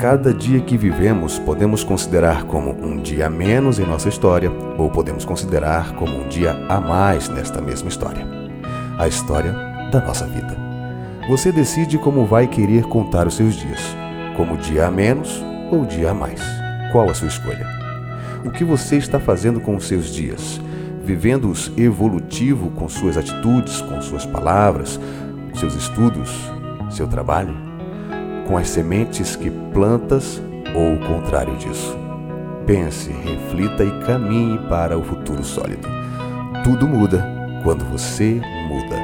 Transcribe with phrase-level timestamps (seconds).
[0.00, 4.88] Cada dia que vivemos podemos considerar como um dia a menos em nossa história, ou
[4.88, 8.26] podemos considerar como um dia a mais nesta mesma história.
[8.98, 9.52] A história
[9.92, 10.56] da nossa vida.
[11.28, 13.80] Você decide como vai querer contar os seus dias,
[14.36, 16.40] como dia a menos ou dia a mais.
[16.90, 17.66] Qual a sua escolha?
[18.44, 20.60] O que você está fazendo com os seus dias?
[21.04, 24.98] Vivendo-os evolutivo com suas atitudes, com suas palavras,
[25.54, 26.30] seus estudos,
[26.90, 27.67] seu trabalho?
[28.48, 30.42] Com as sementes que plantas
[30.74, 31.94] ou o contrário disso.
[32.66, 35.86] Pense, reflita e caminhe para o futuro sólido.
[36.64, 37.22] Tudo muda
[37.62, 38.97] quando você muda.